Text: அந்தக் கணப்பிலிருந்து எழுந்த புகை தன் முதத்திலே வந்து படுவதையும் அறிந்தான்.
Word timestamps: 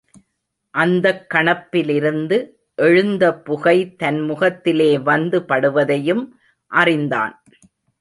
அந்தக் 0.69 1.25
கணப்பிலிருந்து 1.33 2.49
எழுந்த 2.75 3.33
புகை 3.35 3.95
தன் 3.95 4.19
முதத்திலே 4.19 5.01
வந்து 5.03 5.39
படுவதையும் 5.39 6.27
அறிந்தான். 6.67 7.43